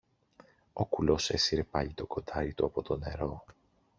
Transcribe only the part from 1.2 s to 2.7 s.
έσυρε πάλι το κοντάρι του